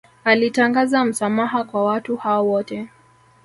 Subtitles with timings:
[0.23, 2.87] Alitangaza msamaha kwa watu hao wote